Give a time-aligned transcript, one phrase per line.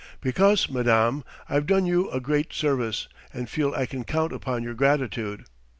[0.19, 4.73] "Because, madame, I've done you a great service, and feel I can count upon your
[4.73, 5.45] gratitude."